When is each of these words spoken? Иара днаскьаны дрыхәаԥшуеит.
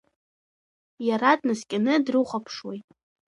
Иара 1.07 1.31
днаскьаны 1.39 1.93
дрыхәаԥшуеит. 2.05 2.85